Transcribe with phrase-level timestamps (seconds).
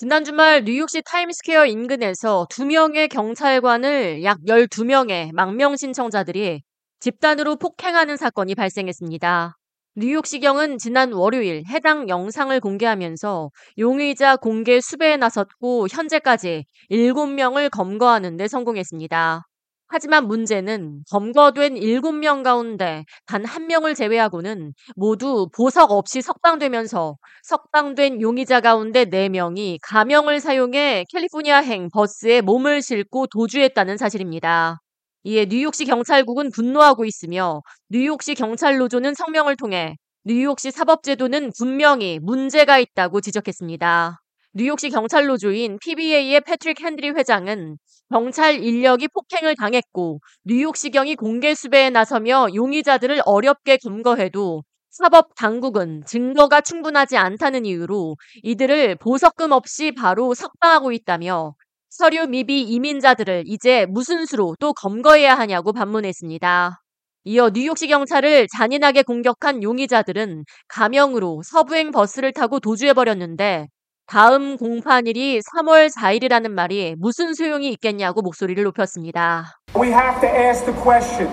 [0.00, 6.62] 지난 주말 뉴욕시 타임스퀘어 인근에서 두 명의 경찰관을 약 12명의 망명 신청자들이
[7.00, 9.58] 집단으로 폭행하는 사건이 발생했습니다.
[9.96, 19.49] 뉴욕시경은 지난 월요일 해당 영상을 공개하면서 용의자 공개 수배에 나섰고 현재까지 7명을 검거하는 데 성공했습니다.
[19.92, 29.04] 하지만 문제는 검거된 7명 가운데 단 1명을 제외하고는 모두 보석 없이 석방되면서 석방된 용의자 가운데
[29.04, 34.78] 4명이 가명을 사용해 캘리포니아행 버스에 몸을 싣고 도주했다는 사실입니다.
[35.24, 44.20] 이에 뉴욕시 경찰국은 분노하고 있으며 뉴욕시 경찰노조는 성명을 통해 뉴욕시 사법제도는 분명히 문제가 있다고 지적했습니다.
[44.52, 47.76] 뉴욕시 경찰노조인 PBA의 패트릭 핸드리 회장은
[48.10, 57.16] 경찰 인력이 폭행을 당했고 뉴욕시경이 공개 수배에 나서며 용의자들을 어렵게 검거해도 사법 당국은 증거가 충분하지
[57.16, 61.54] 않다는 이유로 이들을 보석금 없이 바로 석방하고 있다며
[61.88, 66.80] 서류 미비 이민자들을 이제 무슨 수로 또 검거해야 하냐고 반문했습니다.
[67.22, 73.68] 이어 뉴욕시 경찰을 잔인하게 공격한 용의자들은 가명으로 서부행 버스를 타고 도주해버렸는데
[74.09, 79.57] 다음 공판일이 3월 4일이라는 말이 무슨 소용이 있겠냐고 목소리를 높였습니다.
[79.75, 81.27] We have to ask the question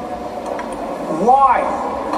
[1.22, 1.62] why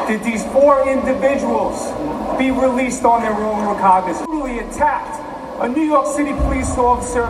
[0.06, 1.92] did these four individuals
[2.38, 4.24] be released on their own recognizance?
[4.24, 5.20] Brutally attacked
[5.60, 7.26] a New York City police officer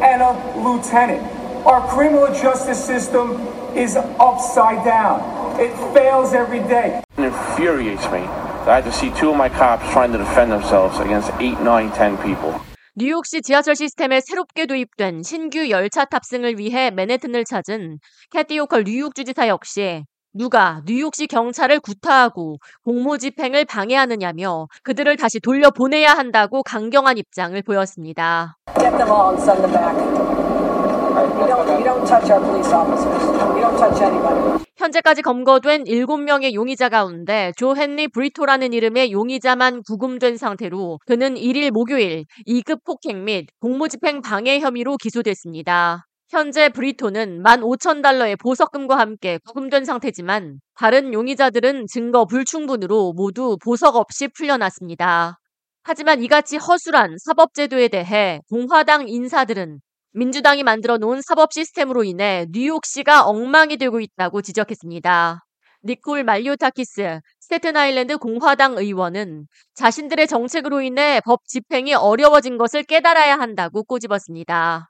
[0.00, 1.20] and a lieutenant.
[1.66, 3.36] Our criminal justice system
[3.76, 5.20] is upside down.
[5.60, 7.02] It fails every day.
[7.18, 8.24] It infuriates me.
[8.64, 11.90] I had to see two of my cops trying to defend themselves against eight, nine,
[11.92, 12.60] ten people.
[12.95, 17.97] 뉴욕시 지하철 시스템에 새롭게 도입된 신규 열차 탑승을 위해 맨해튼을 찾은
[18.29, 26.11] 캐티 오컬 뉴욕 주지사 역시 누가 뉴욕시 경찰을 구타하고 공모 집행을 방해하느냐며 그들을 다시 돌려보내야
[26.11, 28.57] 한다고 강경한 입장을 보였습니다.
[28.77, 29.63] Get them all and send
[33.83, 34.63] touch anybody.
[34.83, 42.25] 현재까지 검거된 7명의 용의자 가운데 조 헨리 브리토라는 이름의 용의자만 구금된 상태로 그는 1일 목요일
[42.45, 46.05] 2급 폭행 및 공무집행 방해 혐의로 기소됐습니다.
[46.27, 55.39] 현재 브리토는 15,000달러의 보석금과 함께 구금된 상태지만 다른 용의자들은 증거 불충분으로 모두 보석 없이 풀려났습니다.
[55.83, 59.79] 하지만 이같이 허술한 사법제도에 대해 공화당 인사들은
[60.15, 65.43] 민주당이 만들어 놓은 사법 시스템으로 인해 뉴욕시가 엉망이 되고 있다고 지적했습니다.
[65.85, 73.83] 니콜 말리오타키스 스테튼 아일랜드 공화당 의원은 자신들의 정책으로 인해 법 집행이 어려워진 것을 깨달아야 한다고
[73.83, 74.87] 꼬집었습니다.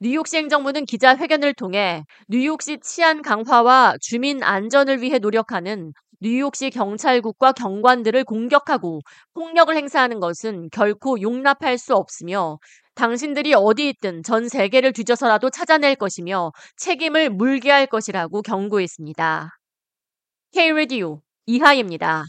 [0.00, 9.00] 뉴욕시 행정부는 기자회견을 통해 뉴욕시 치안 강화와 주민 안전을 위해 노력하는 뉴욕시 경찰국과 경관들을 공격하고
[9.34, 12.58] 폭력을 행사하는 것은 결코 용납할 수 없으며
[12.94, 19.50] 당신들이 어디 있든 전 세계를 뒤져서라도 찾아낼 것이며 책임을 물게 할 것이라고 경고했습니다.
[20.52, 22.24] K-Radio 이하입니다.